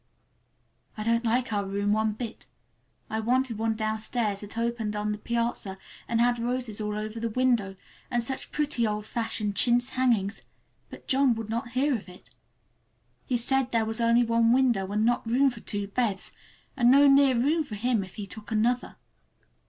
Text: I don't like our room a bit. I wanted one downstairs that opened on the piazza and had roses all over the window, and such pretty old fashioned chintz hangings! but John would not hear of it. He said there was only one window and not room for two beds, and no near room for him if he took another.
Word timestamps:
I 0.97 1.03
don't 1.03 1.23
like 1.23 1.53
our 1.53 1.63
room 1.63 1.95
a 1.95 2.05
bit. 2.07 2.47
I 3.07 3.19
wanted 3.19 3.59
one 3.59 3.75
downstairs 3.75 4.41
that 4.41 4.57
opened 4.57 4.95
on 4.95 5.11
the 5.11 5.19
piazza 5.19 5.77
and 6.07 6.19
had 6.19 6.39
roses 6.39 6.81
all 6.81 6.95
over 6.97 7.19
the 7.19 7.29
window, 7.29 7.75
and 8.09 8.23
such 8.23 8.51
pretty 8.51 8.87
old 8.87 9.05
fashioned 9.05 9.55
chintz 9.55 9.89
hangings! 9.89 10.47
but 10.89 11.07
John 11.07 11.35
would 11.35 11.51
not 11.51 11.73
hear 11.73 11.93
of 11.93 12.09
it. 12.09 12.31
He 13.27 13.37
said 13.37 13.69
there 13.71 13.85
was 13.85 14.01
only 14.01 14.23
one 14.23 14.51
window 14.51 14.91
and 14.91 15.05
not 15.05 15.27
room 15.27 15.51
for 15.51 15.59
two 15.59 15.85
beds, 15.89 16.31
and 16.75 16.89
no 16.89 17.07
near 17.07 17.35
room 17.39 17.63
for 17.63 17.75
him 17.75 18.03
if 18.03 18.15
he 18.15 18.25
took 18.25 18.49
another. 18.49 18.95